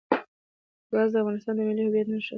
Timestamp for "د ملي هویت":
1.55-2.07